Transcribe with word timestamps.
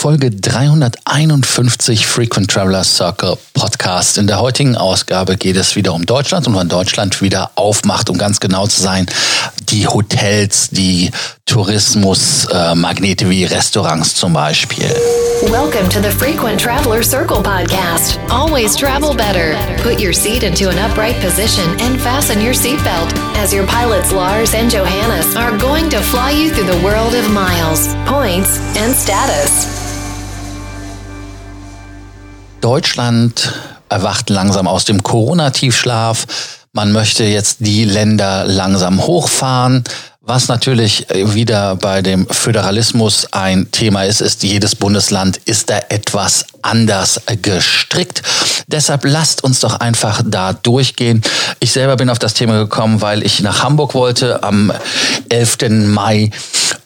Folge 0.00 0.30
351 0.30 2.06
Frequent 2.06 2.48
Traveler 2.48 2.84
Circle 2.84 3.36
Podcast. 3.52 4.16
In 4.16 4.28
der 4.28 4.38
heutigen 4.40 4.76
Ausgabe 4.76 5.36
geht 5.36 5.56
es 5.56 5.74
wieder 5.74 5.92
um 5.92 6.06
Deutschland 6.06 6.46
und 6.46 6.54
wann 6.54 6.68
Deutschland 6.68 7.20
wieder 7.20 7.50
aufmacht, 7.56 8.08
um 8.08 8.16
ganz 8.16 8.38
genau 8.38 8.68
zu 8.68 8.80
sein, 8.80 9.06
die 9.70 9.88
Hotels, 9.88 10.68
die 10.70 11.10
Tourismusmagnete 11.46 13.24
äh, 13.24 13.30
wie 13.30 13.44
Restaurants 13.46 14.14
zum 14.14 14.34
Beispiel. 14.34 14.86
Welcome 15.50 15.88
to 15.88 16.00
the 16.00 16.10
Frequent 16.10 16.60
Traveler 16.60 17.02
Circle 17.02 17.42
Podcast. 17.42 18.20
Always 18.30 18.76
travel 18.76 19.16
better. 19.16 19.56
Put 19.82 20.00
your 20.00 20.12
seat 20.12 20.44
into 20.44 20.68
an 20.68 20.78
upright 20.78 21.20
position 21.20 21.68
and 21.80 22.00
fasten 22.00 22.40
your 22.40 22.54
seatbelt 22.54 23.12
as 23.36 23.52
your 23.52 23.66
pilots 23.66 24.12
Lars 24.12 24.54
and 24.54 24.70
Johannes 24.70 25.34
are 25.34 25.58
going 25.58 25.90
to 25.90 25.98
fly 26.00 26.30
you 26.30 26.50
through 26.50 26.70
the 26.70 26.84
world 26.84 27.16
of 27.16 27.28
miles, 27.32 27.92
points 28.06 28.60
and 28.76 28.94
status. 28.94 29.77
Deutschland 32.60 33.52
erwacht 33.88 34.30
langsam 34.30 34.66
aus 34.66 34.84
dem 34.84 35.02
Corona-Tiefschlaf. 35.02 36.26
Man 36.72 36.92
möchte 36.92 37.24
jetzt 37.24 37.58
die 37.60 37.84
Länder 37.84 38.44
langsam 38.44 39.06
hochfahren. 39.06 39.84
Was 40.20 40.48
natürlich 40.48 41.06
wieder 41.10 41.76
bei 41.76 42.02
dem 42.02 42.26
Föderalismus 42.28 43.28
ein 43.32 43.70
Thema 43.70 44.04
ist, 44.04 44.20
ist, 44.20 44.42
jedes 44.42 44.76
Bundesland 44.76 45.38
ist 45.46 45.70
da 45.70 45.78
etwas 45.88 46.44
anders 46.60 47.22
gestrickt. 47.40 48.22
Deshalb 48.66 49.06
lasst 49.06 49.42
uns 49.42 49.60
doch 49.60 49.80
einfach 49.80 50.20
da 50.26 50.52
durchgehen. 50.52 51.22
Ich 51.60 51.72
selber 51.72 51.96
bin 51.96 52.10
auf 52.10 52.18
das 52.18 52.34
Thema 52.34 52.58
gekommen, 52.58 53.00
weil 53.00 53.24
ich 53.24 53.40
nach 53.40 53.62
Hamburg 53.62 53.94
wollte 53.94 54.42
am 54.42 54.70
11. 55.30 55.56
Mai. 55.86 56.30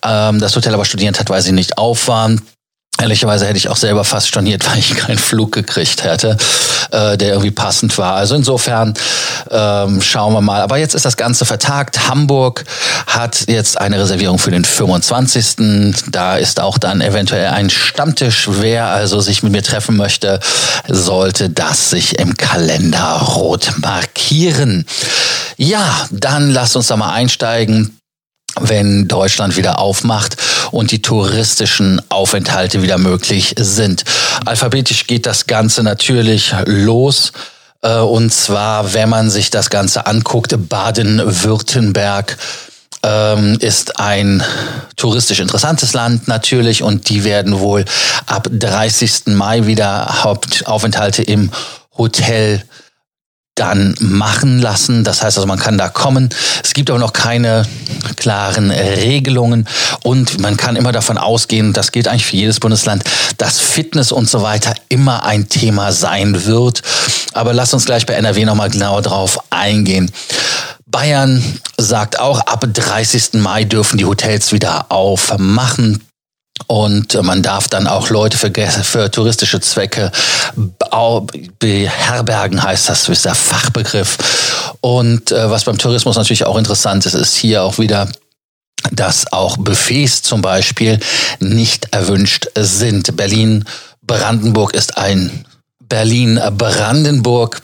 Ähm, 0.05 0.39
das 0.39 0.55
Hotel 0.55 0.75
aber 0.75 0.85
studiert 0.85 1.19
hat, 1.19 1.29
weil 1.29 1.43
sie 1.43 1.53
nicht 1.53 1.79
auf 1.79 2.07
waren. 2.07 2.41
Ehrlicherweise 3.03 3.47
hätte 3.47 3.57
ich 3.57 3.69
auch 3.69 3.77
selber 3.77 4.05
fast 4.05 4.29
storniert, 4.29 4.65
weil 4.71 4.79
ich 4.79 4.95
keinen 4.95 5.19
Flug 5.19 5.51
gekriegt 5.51 6.05
hätte, 6.05 6.37
äh, 6.93 7.19
der 7.19 7.31
irgendwie 7.31 7.51
passend 7.51 7.99
war. 7.99 8.15
Also 8.15 8.37
insofern 8.37 8.95
ähm, 9.51 10.01
schauen 10.01 10.33
wir 10.33 10.41
mal. 10.41 10.61
Aber 10.61 10.77
jetzt 10.77 10.95
ist 10.95 11.05
das 11.05 11.17
Ganze 11.17 11.45
vertagt. 11.45 12.09
Hamburg 12.09 12.65
hat 13.09 13.49
jetzt 13.49 13.81
eine 13.81 13.99
Reservierung 13.99 14.39
für 14.39 14.53
den 14.53 14.65
25. 14.65 16.03
Da 16.11 16.37
ist 16.37 16.61
auch 16.61 16.79
dann 16.79 17.01
eventuell 17.01 17.49
ein 17.49 17.71
Stammtisch. 17.71 18.49
Wer 18.49 18.87
also 18.87 19.21
sich 19.21 19.43
mit 19.43 19.51
mir 19.51 19.65
treffen 19.65 19.97
möchte, 19.97 20.39
sollte 20.87 21.51
das 21.51 21.91
sich 21.91 22.21
im 22.21 22.37
Kalender 22.37 23.21
rot 23.21 23.73
markieren. 23.79 24.87
Ja, 25.57 26.07
dann 26.13 26.51
lasst 26.51 26.77
uns 26.77 26.87
da 26.87 26.97
mal 26.97 27.13
einsteigen 27.13 27.99
wenn 28.61 29.09
Deutschland 29.09 29.57
wieder 29.57 29.79
aufmacht 29.79 30.37
und 30.73 30.91
die 30.91 31.03
touristischen 31.03 32.03
Aufenthalte 32.09 32.83
wieder 32.83 32.99
möglich 32.99 33.55
sind. 33.59 34.05
Alphabetisch 34.45 35.07
geht 35.07 35.27
das 35.27 35.47
Ganze 35.47 35.83
natürlich 35.83 36.53
los. 36.67 37.33
Äh, 37.83 37.99
und 37.99 38.33
zwar, 38.33 38.95
wenn 38.95 39.09
man 39.09 39.31
sich 39.31 39.51
das 39.51 39.71
Ganze 39.71 40.07
anguckt, 40.07 40.55
Baden-Württemberg 40.69 42.37
ähm, 43.05 43.59
ist 43.61 43.99
ein 43.99 44.43
touristisch 44.97 45.41
interessantes 45.41 45.93
Land 45.93 46.29
natürlich 46.29 46.83
und 46.83 47.09
die 47.09 47.25
werden 47.25 47.59
wohl 47.59 47.85
ab 48.27 48.49
30. 48.51 49.27
Mai 49.27 49.67
wieder 49.67 50.23
Hauptaufenthalte 50.23 51.23
im 51.23 51.51
Hotel 51.99 52.63
dann 53.63 53.95
machen 54.01 54.59
lassen. 54.59 55.05
Das 55.05 55.23
heißt 55.23 55.39
also, 55.39 55.47
man 55.47 55.59
kann 55.61 55.79
da 55.79 55.89
kommen. 55.89 56.31
Es 56.65 56.75
gibt 56.75 56.91
aber 56.91 56.99
noch 56.99 57.13
keine 57.13 57.65
klaren 58.17 58.73
Regelungen 58.73 59.69
und 60.03 60.41
man 60.41 60.57
kann 60.57 60.75
immer 60.75 60.91
davon 60.91 61.17
ausgehen, 61.17 61.73
das 61.73 61.93
gilt 61.93 62.09
eigentlich 62.09 62.27
für 62.27 62.35
jedes 62.35 62.59
Bundesland, 62.59 63.05
dass 63.39 63.61
Fitness 63.61 64.11
und 64.11 64.29
so 64.29 64.43
weiter 64.43 64.75
immer 64.89 65.25
ein 65.25 65.49
Thema 65.49 65.93
sein 65.93 66.45
wird. 66.45 66.83
Aber 67.35 67.53
lass 67.53 67.73
uns 67.73 67.85
gleich 67.85 68.05
bei 68.05 68.15
NRW 68.15 68.45
nochmal 68.45 68.69
genauer 68.69 69.01
drauf 69.01 69.39
eingehen. 69.51 70.11
Bayern 70.87 71.41
sagt 71.79 72.19
auch, 72.19 72.41
ab 72.41 72.67
30. 72.67 73.35
Mai 73.35 73.63
dürfen 73.63 73.97
die 73.97 74.07
Hotels 74.07 74.51
wieder 74.51 74.87
aufmachen. 74.91 76.03
Und 76.67 77.21
man 77.23 77.43
darf 77.43 77.69
dann 77.69 77.87
auch 77.87 78.11
Leute 78.11 78.37
für, 78.39 78.51
für 78.51 79.11
touristische 79.11 79.61
Zwecke 79.61 80.11
beherbergen, 81.59 82.63
heißt 82.63 82.89
das, 82.89 83.09
ist 83.09 83.25
der 83.25 83.35
Fachbegriff. 83.35 84.75
Und 84.81 85.33
äh, 85.33 85.51
was 85.51 85.65
beim 85.65 85.79
Tourismus 85.79 86.17
natürlich 86.17 86.45
auch 86.45 86.57
interessant 86.57 87.07
ist, 87.07 87.15
ist 87.15 87.35
hier 87.37 87.63
auch 87.63 87.79
wieder 87.79 88.09
dass 88.91 89.33
auch 89.33 89.57
Buffets 89.57 90.23
zum 90.23 90.43
Beispiel 90.43 90.99
nicht 91.39 91.95
erwünscht 91.95 92.49
sind. 92.57 93.17
Berlin 93.17 93.65
Brandenburg 94.03 94.75
ist 94.75 94.99
ein 94.99 95.45
Berlin 95.79 96.41
Brandenburg 96.59 97.63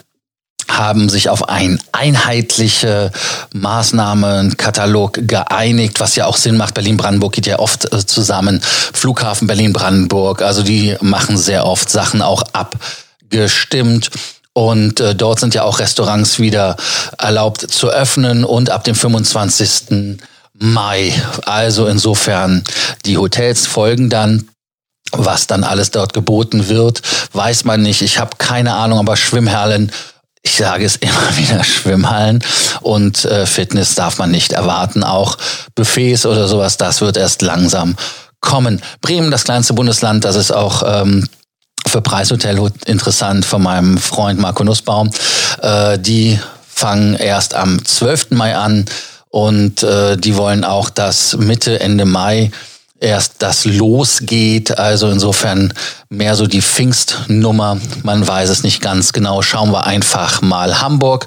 haben 0.68 1.08
sich 1.08 1.28
auf 1.28 1.48
einen 1.48 1.80
einheitliche 1.92 3.10
Maßnahmenkatalog 3.54 5.26
geeinigt, 5.26 5.98
was 5.98 6.14
ja 6.14 6.26
auch 6.26 6.36
Sinn 6.36 6.56
macht. 6.56 6.74
Berlin-Brandenburg 6.74 7.32
geht 7.32 7.46
ja 7.46 7.58
oft 7.58 7.90
äh, 7.92 8.04
zusammen. 8.04 8.60
Flughafen 8.62 9.46
Berlin-Brandenburg, 9.46 10.42
also 10.42 10.62
die 10.62 10.96
machen 11.00 11.38
sehr 11.38 11.66
oft 11.66 11.88
Sachen 11.90 12.22
auch 12.22 12.42
abgestimmt. 13.28 14.10
Und 14.52 14.98
äh, 15.00 15.14
dort 15.14 15.38
sind 15.38 15.54
ja 15.54 15.62
auch 15.62 15.78
Restaurants 15.78 16.40
wieder 16.40 16.76
erlaubt 17.18 17.60
zu 17.70 17.90
öffnen 17.90 18.44
und 18.44 18.70
ab 18.70 18.84
dem 18.84 18.94
25. 18.94 20.18
Mai. 20.54 21.12
Also 21.44 21.86
insofern, 21.86 22.64
die 23.04 23.18
Hotels 23.18 23.66
folgen 23.66 24.10
dann. 24.10 24.48
Was 25.12 25.46
dann 25.46 25.64
alles 25.64 25.90
dort 25.90 26.12
geboten 26.12 26.68
wird, 26.68 27.00
weiß 27.32 27.64
man 27.64 27.80
nicht. 27.80 28.02
Ich 28.02 28.18
habe 28.18 28.36
keine 28.36 28.74
Ahnung, 28.74 28.98
aber 28.98 29.16
Schwimmhallen 29.16 29.90
ich 30.42 30.54
sage 30.54 30.84
es 30.84 30.96
immer 31.00 31.36
wieder, 31.36 31.64
Schwimmhallen 31.64 32.42
und 32.80 33.24
äh, 33.24 33.46
Fitness 33.46 33.94
darf 33.94 34.18
man 34.18 34.30
nicht 34.30 34.52
erwarten. 34.52 35.02
Auch 35.02 35.38
Buffets 35.74 36.26
oder 36.26 36.46
sowas, 36.46 36.76
das 36.76 37.00
wird 37.00 37.16
erst 37.16 37.42
langsam 37.42 37.96
kommen. 38.40 38.82
Bremen, 39.00 39.30
das 39.30 39.44
kleinste 39.44 39.72
Bundesland, 39.72 40.24
das 40.24 40.36
ist 40.36 40.52
auch 40.52 40.82
ähm, 40.86 41.26
für 41.88 42.02
Preishotel 42.02 42.70
interessant 42.86 43.44
von 43.44 43.62
meinem 43.62 43.98
Freund 43.98 44.38
Marco 44.38 44.62
Nussbaum. 44.62 45.10
Äh, 45.62 45.98
die 45.98 46.38
fangen 46.68 47.14
erst 47.14 47.54
am 47.54 47.84
12. 47.84 48.30
Mai 48.30 48.56
an 48.56 48.84
und 49.30 49.82
äh, 49.82 50.16
die 50.16 50.36
wollen 50.36 50.64
auch, 50.64 50.90
dass 50.90 51.36
Mitte, 51.36 51.80
Ende 51.80 52.04
Mai 52.04 52.50
erst 53.00 53.34
das 53.38 53.64
losgeht. 53.64 54.78
Also 54.78 55.10
insofern 55.10 55.72
mehr 56.08 56.34
so 56.34 56.46
die 56.46 56.62
Pfingstnummer. 56.62 57.78
Man 58.02 58.26
weiß 58.26 58.48
es 58.50 58.62
nicht 58.62 58.80
ganz 58.80 59.12
genau. 59.12 59.42
Schauen 59.42 59.70
wir 59.72 59.86
einfach 59.86 60.42
mal. 60.42 60.80
Hamburg 60.80 61.26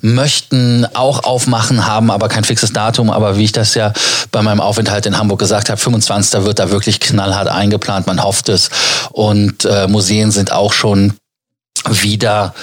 möchten 0.00 0.86
auch 0.94 1.24
aufmachen, 1.24 1.86
haben 1.86 2.10
aber 2.10 2.28
kein 2.28 2.44
fixes 2.44 2.72
Datum. 2.72 3.10
Aber 3.10 3.36
wie 3.36 3.44
ich 3.44 3.52
das 3.52 3.74
ja 3.74 3.92
bei 4.30 4.42
meinem 4.42 4.60
Aufenthalt 4.60 5.06
in 5.06 5.18
Hamburg 5.18 5.38
gesagt 5.38 5.70
habe, 5.70 5.80
25. 5.80 6.44
wird 6.44 6.58
da 6.58 6.70
wirklich 6.70 7.00
knallhart 7.00 7.48
eingeplant. 7.48 8.06
Man 8.06 8.22
hofft 8.22 8.48
es. 8.48 8.70
Und 9.12 9.64
äh, 9.64 9.86
Museen 9.86 10.30
sind 10.30 10.52
auch 10.52 10.72
schon 10.72 11.14
wieder 11.88 12.54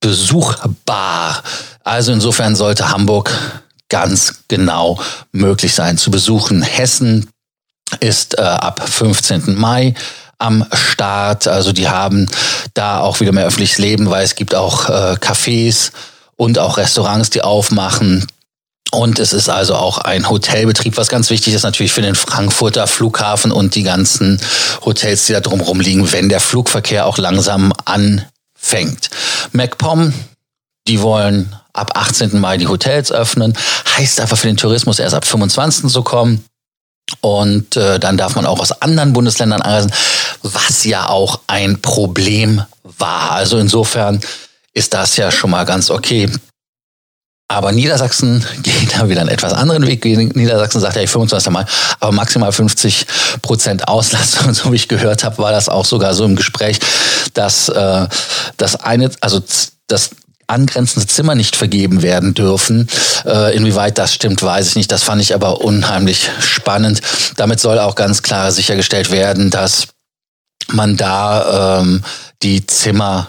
besuchbar. 0.00 1.42
Also 1.82 2.12
insofern 2.12 2.54
sollte 2.54 2.90
Hamburg 2.90 3.30
ganz 3.88 4.44
genau 4.48 5.00
möglich 5.32 5.74
sein 5.74 5.96
zu 5.96 6.10
besuchen. 6.10 6.62
Hessen 6.62 7.28
ist 8.00 8.38
äh, 8.38 8.42
ab 8.42 8.88
15. 8.88 9.54
Mai 9.54 9.94
am 10.38 10.64
Start. 10.72 11.48
Also 11.48 11.72
die 11.72 11.88
haben 11.88 12.26
da 12.74 13.00
auch 13.00 13.20
wieder 13.20 13.32
mehr 13.32 13.46
öffentliches 13.46 13.78
Leben, 13.78 14.10
weil 14.10 14.24
es 14.24 14.34
gibt 14.34 14.54
auch 14.54 14.88
äh, 14.88 15.14
Cafés 15.14 15.90
und 16.36 16.58
auch 16.58 16.76
Restaurants, 16.76 17.30
die 17.30 17.42
aufmachen. 17.42 18.26
Und 18.90 19.18
es 19.18 19.34
ist 19.34 19.50
also 19.50 19.74
auch 19.74 19.98
ein 19.98 20.30
Hotelbetrieb, 20.30 20.96
was 20.96 21.08
ganz 21.08 21.28
wichtig 21.28 21.52
ist 21.52 21.64
natürlich 21.64 21.92
für 21.92 22.00
den 22.00 22.14
Frankfurter 22.14 22.86
Flughafen 22.86 23.52
und 23.52 23.74
die 23.74 23.82
ganzen 23.82 24.40
Hotels, 24.84 25.26
die 25.26 25.34
da 25.34 25.40
drumherum 25.40 25.80
liegen, 25.80 26.10
wenn 26.12 26.30
der 26.30 26.40
Flugverkehr 26.40 27.04
auch 27.04 27.18
langsam 27.18 27.74
anfängt. 27.84 29.10
MacPom, 29.52 30.14
die 30.86 31.02
wollen 31.02 31.54
ab 31.74 31.98
18. 31.98 32.40
Mai 32.40 32.56
die 32.56 32.66
Hotels 32.66 33.12
öffnen, 33.12 33.56
heißt 33.98 34.20
aber 34.20 34.36
für 34.36 34.46
den 34.46 34.56
Tourismus 34.56 34.98
erst 34.98 35.14
ab 35.14 35.26
25. 35.26 35.90
zu 35.90 36.02
kommen. 36.02 36.44
Und 37.20 37.76
äh, 37.76 37.98
dann 37.98 38.16
darf 38.16 38.36
man 38.36 38.46
auch 38.46 38.60
aus 38.60 38.72
anderen 38.82 39.12
Bundesländern 39.12 39.62
anreisen, 39.62 39.92
was 40.42 40.84
ja 40.84 41.08
auch 41.08 41.40
ein 41.46 41.80
Problem 41.80 42.62
war. 42.82 43.32
Also 43.32 43.58
insofern 43.58 44.20
ist 44.74 44.94
das 44.94 45.16
ja 45.16 45.30
schon 45.30 45.50
mal 45.50 45.64
ganz 45.64 45.90
okay. 45.90 46.30
Aber 47.50 47.72
Niedersachsen 47.72 48.44
geht 48.62 48.94
da 48.96 49.08
wieder 49.08 49.22
einen 49.22 49.30
etwas 49.30 49.54
anderen 49.54 49.86
Weg. 49.86 50.04
Niedersachsen 50.04 50.80
sagt 50.80 50.96
ja, 50.96 51.02
ich 51.02 51.10
25 51.10 51.50
Mal, 51.50 51.66
aber 51.98 52.12
maximal 52.12 52.52
50 52.52 53.06
Prozent 53.42 53.88
Auslastung. 53.88 54.48
Und 54.48 54.54
so 54.54 54.70
wie 54.70 54.76
ich 54.76 54.88
gehört 54.88 55.24
habe, 55.24 55.38
war 55.38 55.50
das 55.50 55.68
auch 55.68 55.86
sogar 55.86 56.14
so 56.14 56.24
im 56.24 56.36
Gespräch, 56.36 56.78
dass 57.34 57.68
äh, 57.68 58.06
das 58.58 58.76
eine, 58.76 59.10
also 59.20 59.42
das 59.86 60.10
angrenzende 60.48 61.06
Zimmer 61.06 61.34
nicht 61.34 61.56
vergeben 61.56 62.02
werden 62.02 62.34
dürfen. 62.34 62.88
Äh, 63.24 63.56
inwieweit 63.56 63.98
das 63.98 64.14
stimmt, 64.14 64.42
weiß 64.42 64.68
ich 64.68 64.76
nicht. 64.76 64.90
Das 64.90 65.02
fand 65.02 65.22
ich 65.22 65.34
aber 65.34 65.60
unheimlich 65.60 66.30
spannend. 66.40 67.00
Damit 67.36 67.60
soll 67.60 67.78
auch 67.78 67.94
ganz 67.94 68.22
klar 68.22 68.50
sichergestellt 68.50 69.10
werden, 69.10 69.50
dass 69.50 69.88
man 70.68 70.96
da 70.96 71.78
ähm, 71.80 72.02
die 72.42 72.66
Zimmer 72.66 73.28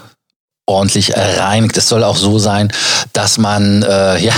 ordentlich 0.69 1.13
reinigt. 1.15 1.75
Es 1.77 1.89
soll 1.89 2.03
auch 2.03 2.15
so 2.15 2.39
sein, 2.39 2.71
dass 3.13 3.37
man 3.37 3.83
äh, 3.83 4.19
ja 4.23 4.33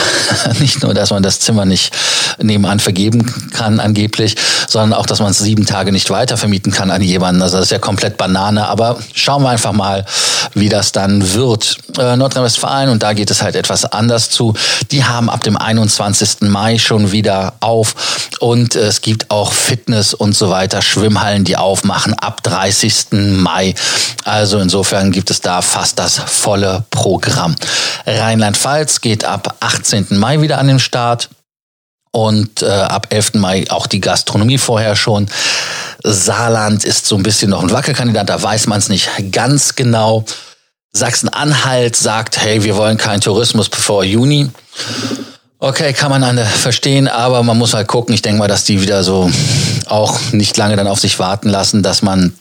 nicht 0.59 0.81
nur, 0.81 0.93
dass 0.93 1.11
man 1.11 1.21
das 1.21 1.39
Zimmer 1.39 1.65
nicht 1.65 1.93
nebenan 2.41 2.79
vergeben 2.79 3.51
kann 3.51 3.79
angeblich, 3.79 4.35
sondern 4.67 4.97
auch, 4.97 5.05
dass 5.05 5.19
man 5.19 5.31
es 5.31 5.39
sieben 5.39 5.65
Tage 5.65 5.91
nicht 5.91 6.09
weiter 6.09 6.37
vermieten 6.37 6.71
kann 6.71 6.89
an 6.89 7.01
jemanden. 7.01 7.41
Also 7.41 7.57
das 7.57 7.67
ist 7.67 7.71
ja 7.71 7.79
komplett 7.79 8.17
Banane. 8.17 8.67
Aber 8.67 8.97
schauen 9.13 9.43
wir 9.43 9.49
einfach 9.49 9.73
mal, 9.73 10.05
wie 10.53 10.69
das 10.69 10.91
dann 10.91 11.33
wird. 11.33 11.77
Äh, 11.97 12.15
Nordrhein-Westfalen 12.15 12.89
und 12.89 13.03
da 13.03 13.13
geht 13.13 13.29
es 13.29 13.41
halt 13.41 13.55
etwas 13.55 13.85
anders 13.85 14.29
zu. 14.29 14.53
Die 14.91 15.03
haben 15.03 15.29
ab 15.29 15.43
dem 15.43 15.57
21. 15.57 16.41
Mai 16.41 16.77
schon 16.77 17.11
wieder 17.11 17.53
auf 17.59 17.95
und 18.39 18.75
es 18.75 19.01
gibt 19.01 19.29
auch 19.29 19.51
Fitness 19.51 20.13
und 20.13 20.35
so 20.35 20.49
weiter, 20.49 20.81
Schwimmhallen, 20.81 21.43
die 21.43 21.57
aufmachen 21.57 22.13
ab 22.13 22.41
30. 22.43 23.07
Mai. 23.11 23.75
Also 24.23 24.59
insofern 24.59 25.11
gibt 25.11 25.29
es 25.29 25.41
da 25.41 25.61
fast 25.61 25.99
das 25.99 26.20
volle 26.27 26.85
Programm. 26.89 27.55
Rheinland-Pfalz 28.05 29.01
geht 29.01 29.25
ab 29.25 29.55
18. 29.59 30.07
Mai 30.11 30.41
wieder 30.41 30.57
an 30.57 30.67
den 30.67 30.79
Start 30.79 31.29
und 32.11 32.61
äh, 32.61 32.67
ab 32.67 33.07
11. 33.09 33.35
Mai 33.35 33.65
auch 33.69 33.87
die 33.87 34.01
Gastronomie 34.01 34.57
vorher 34.57 34.95
schon. 34.95 35.27
Saarland 36.03 36.83
ist 36.83 37.05
so 37.05 37.15
ein 37.15 37.23
bisschen 37.23 37.51
noch 37.51 37.63
ein 37.63 37.71
Wackelkandidat, 37.71 38.29
da 38.29 38.41
weiß 38.41 38.67
man 38.67 38.79
es 38.79 38.89
nicht 38.89 39.09
ganz 39.31 39.75
genau. 39.75 40.25
Sachsen-Anhalt 40.93 41.95
sagt, 41.95 42.37
hey, 42.37 42.63
wir 42.63 42.75
wollen 42.75 42.97
keinen 42.97 43.21
Tourismus 43.21 43.69
bevor 43.69 44.03
Juni. 44.03 44.49
Okay, 45.59 45.93
kann 45.93 46.09
man 46.09 46.23
eine 46.23 46.43
verstehen, 46.43 47.07
aber 47.07 47.43
man 47.43 47.57
muss 47.57 47.73
halt 47.73 47.87
gucken. 47.87 48.13
Ich 48.13 48.21
denke 48.21 48.39
mal, 48.39 48.47
dass 48.47 48.65
die 48.65 48.81
wieder 48.81 49.03
so 49.03 49.31
auch 49.85 50.19
nicht 50.31 50.57
lange 50.57 50.75
dann 50.75 50.87
auf 50.87 50.99
sich 50.99 51.19
warten 51.19 51.49
lassen, 51.49 51.83
dass 51.83 52.01
man 52.01 52.33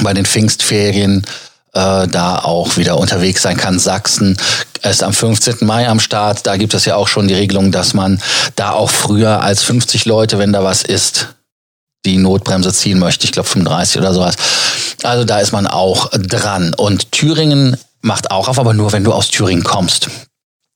bei 0.00 0.14
den 0.14 0.24
Pfingstferien 0.24 1.26
äh, 1.74 2.06
da 2.06 2.38
auch 2.38 2.76
wieder 2.76 2.98
unterwegs 2.98 3.42
sein 3.42 3.56
kann. 3.56 3.78
Sachsen 3.78 4.36
ist 4.82 5.02
am 5.02 5.12
15. 5.12 5.58
Mai 5.60 5.88
am 5.88 6.00
Start. 6.00 6.46
Da 6.46 6.56
gibt 6.56 6.74
es 6.74 6.84
ja 6.84 6.96
auch 6.96 7.08
schon 7.08 7.28
die 7.28 7.34
Regelung, 7.34 7.72
dass 7.72 7.94
man 7.94 8.20
da 8.56 8.72
auch 8.72 8.90
früher 8.90 9.40
als 9.42 9.62
50 9.62 10.04
Leute, 10.04 10.38
wenn 10.38 10.52
da 10.52 10.64
was 10.64 10.82
ist, 10.82 11.34
die 12.04 12.16
Notbremse 12.16 12.72
ziehen 12.72 12.98
möchte. 12.98 13.24
Ich 13.24 13.32
glaube 13.32 13.48
35 13.48 13.98
oder 13.98 14.12
sowas. 14.12 14.34
Also 15.02 15.24
da 15.24 15.38
ist 15.38 15.52
man 15.52 15.66
auch 15.66 16.10
dran. 16.10 16.74
Und 16.74 17.12
Thüringen 17.12 17.76
macht 18.00 18.30
auch 18.30 18.48
auf, 18.48 18.58
aber 18.58 18.74
nur 18.74 18.92
wenn 18.92 19.04
du 19.04 19.12
aus 19.12 19.28
Thüringen 19.28 19.64
kommst. 19.64 20.08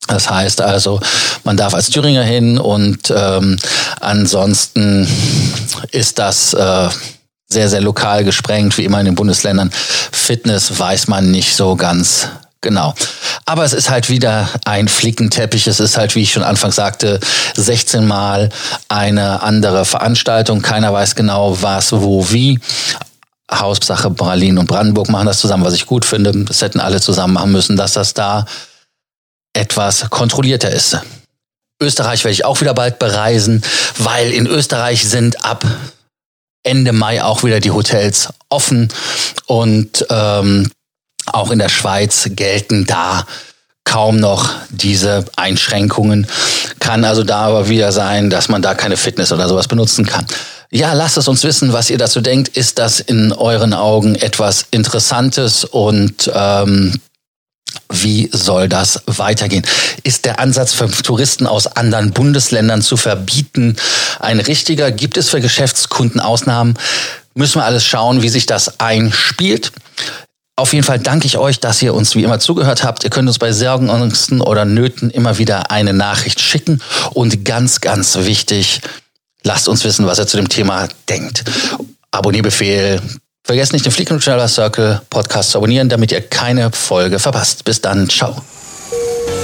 Das 0.07 0.29
heißt 0.29 0.61
also, 0.61 1.01
man 1.43 1.57
darf 1.57 1.73
als 1.73 1.89
Thüringer 1.89 2.23
hin 2.23 2.57
und 2.57 3.13
ähm, 3.15 3.57
ansonsten 3.99 5.07
ist 5.91 6.17
das 6.17 6.53
äh, 6.53 6.89
sehr, 7.49 7.69
sehr 7.69 7.81
lokal 7.81 8.23
gesprengt, 8.23 8.77
wie 8.77 8.85
immer 8.85 8.99
in 8.99 9.05
den 9.05 9.15
Bundesländern. 9.15 9.71
Fitness 10.11 10.79
weiß 10.79 11.07
man 11.07 11.31
nicht 11.31 11.55
so 11.55 11.75
ganz 11.75 12.27
genau. 12.61 12.93
Aber 13.45 13.63
es 13.63 13.73
ist 13.73 13.89
halt 13.89 14.09
wieder 14.09 14.49
ein 14.65 14.87
Flickenteppich. 14.87 15.67
Es 15.67 15.79
ist 15.79 15.97
halt, 15.97 16.15
wie 16.15 16.23
ich 16.23 16.33
schon 16.33 16.43
anfangs 16.43 16.75
sagte, 16.75 17.19
16 17.55 18.05
Mal 18.05 18.49
eine 18.89 19.41
andere 19.41 19.85
Veranstaltung. 19.85 20.61
Keiner 20.61 20.91
weiß 20.91 21.15
genau, 21.15 21.61
was, 21.61 21.93
wo, 21.93 22.29
wie. 22.29 22.59
Hauptsache 23.49 24.09
Berlin 24.09 24.57
und 24.57 24.67
Brandenburg 24.67 25.07
machen 25.07 25.27
das 25.27 25.39
zusammen, 25.39 25.63
was 25.63 25.73
ich 25.73 25.85
gut 25.85 26.03
finde. 26.03 26.33
Das 26.43 26.61
hätten 26.61 26.81
alle 26.81 26.99
zusammen 26.99 27.35
machen 27.35 27.53
müssen, 27.53 27.77
dass 27.77 27.93
das 27.93 28.13
da 28.13 28.45
etwas 29.53 30.09
kontrollierter 30.09 30.69
ist. 30.69 30.97
Österreich 31.81 32.25
werde 32.25 32.33
ich 32.33 32.43
auch 32.43 32.59
wieder 32.59 32.73
bald 32.73 32.99
bereisen, 32.99 33.61
weil 33.99 34.31
in 34.31 34.47
Österreich 34.47 35.07
sind 35.07 35.45
ab 35.45 35.63
Ende 36.67 36.93
Mai 36.93 37.23
auch 37.23 37.43
wieder 37.43 37.59
die 37.59 37.71
Hotels 37.71 38.29
offen 38.49 38.89
und 39.45 40.05
ähm, 40.09 40.69
auch 41.25 41.51
in 41.51 41.59
der 41.59 41.69
Schweiz 41.69 42.29
gelten 42.31 42.85
da 42.85 43.25
kaum 43.83 44.17
noch 44.17 44.51
diese 44.69 45.25
Einschränkungen. 45.37 46.27
Kann 46.79 47.05
also 47.05 47.23
da 47.23 47.47
aber 47.47 47.69
wieder 47.69 47.91
sein, 47.91 48.29
dass 48.29 48.49
man 48.49 48.61
da 48.61 48.75
keine 48.75 48.97
Fitness 48.97 49.31
oder 49.31 49.47
sowas 49.47 49.67
benutzen 49.67 50.05
kann. 50.05 50.25
Ja, 50.69 50.91
lasst 50.91 51.17
es 51.17 51.29
uns 51.29 51.43
wissen, 51.43 51.71
was 51.71 51.89
ihr 51.89 51.97
dazu 51.97 52.19
denkt. 52.19 52.49
Ist 52.57 52.77
das 52.79 52.99
in 52.99 53.31
euren 53.31 53.73
Augen 53.73 54.15
etwas 54.15 54.65
Interessantes 54.71 55.63
und 55.63 56.29
ähm, 56.33 56.99
wie 57.89 58.29
soll 58.33 58.69
das 58.69 59.01
weitergehen? 59.05 59.65
Ist 60.03 60.25
der 60.25 60.39
Ansatz 60.39 60.73
für 60.73 60.89
Touristen 60.89 61.47
aus 61.47 61.67
anderen 61.67 62.11
Bundesländern 62.11 62.81
zu 62.81 62.97
verbieten 62.97 63.75
ein 64.19 64.39
richtiger? 64.39 64.91
Gibt 64.91 65.17
es 65.17 65.29
für 65.29 65.41
Geschäftskunden 65.41 66.19
Ausnahmen? 66.19 66.77
Müssen 67.33 67.59
wir 67.59 67.65
alles 67.65 67.85
schauen, 67.85 68.21
wie 68.21 68.29
sich 68.29 68.45
das 68.45 68.79
einspielt. 68.79 69.71
Auf 70.55 70.73
jeden 70.73 70.83
Fall 70.83 70.99
danke 70.99 71.27
ich 71.27 71.37
euch, 71.37 71.59
dass 71.59 71.81
ihr 71.83 71.93
uns 71.93 72.15
wie 72.15 72.23
immer 72.23 72.39
zugehört 72.39 72.83
habt. 72.83 73.03
Ihr 73.03 73.11
könnt 73.11 73.27
uns 73.27 73.37
bei 73.37 73.51
Sorgen, 73.51 73.89
Ängsten 73.89 74.41
oder 74.41 74.65
Nöten 74.65 75.11
immer 75.11 75.37
wieder 75.37 75.69
eine 75.69 75.93
Nachricht 75.93 76.39
schicken. 76.39 76.81
Und 77.11 77.45
ganz, 77.45 77.79
ganz 77.79 78.17
wichtig, 78.17 78.81
lasst 79.43 79.67
uns 79.67 79.83
wissen, 79.83 80.07
was 80.07 80.17
ihr 80.17 80.25
zu 80.25 80.37
dem 80.37 80.49
Thema 80.49 80.87
denkt. 81.07 81.43
Abonnierbefehl, 82.09 83.01
Vergesst 83.47 83.71
nicht 83.71 83.85
den 83.85 83.93
Traveler 84.19 84.49
Circle 84.49 84.99
Podcast 85.09 85.51
zu 85.51 85.59
abonnieren, 85.59 85.87
damit 85.87 86.11
ihr 86.11 86.19
keine 86.19 86.69
Folge 86.69 87.17
verpasst. 87.17 87.63
Bis 87.63 87.79
dann, 87.79 88.09
ciao. 88.09 88.35